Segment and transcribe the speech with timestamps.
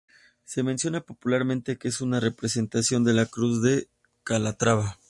[0.45, 3.87] Se menciona popularmente que es una representación de la Cruz de
[4.23, 4.97] Calatrava.